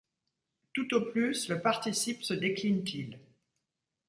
Tout 0.73 0.95
au 0.95 1.01
plus 1.11 1.47
le 1.47 1.61
participe 1.61 2.23
se 2.23 2.33
décline-t-il. 2.33 3.19